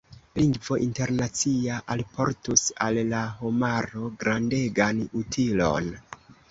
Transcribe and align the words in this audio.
Lingvo 0.37 0.77
internacia 0.85 1.75
alportus 1.97 2.65
al 2.89 2.99
la 3.13 3.23
homaro 3.43 4.11
grandegan 4.25 5.09
utilon. 5.25 5.97